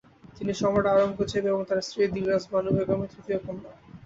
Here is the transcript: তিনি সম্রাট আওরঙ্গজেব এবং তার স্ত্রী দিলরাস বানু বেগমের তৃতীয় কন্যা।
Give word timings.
তিনি 0.37 0.51
সম্রাট 0.53 0.85
আওরঙ্গজেব 0.87 1.43
এবং 1.45 1.61
তার 1.69 1.79
স্ত্রী 1.81 2.03
দিলরাস 2.15 2.43
বানু 2.51 2.69
বেগমের 2.77 3.09
তৃতীয় 3.13 3.39
কন্যা। 3.45 3.71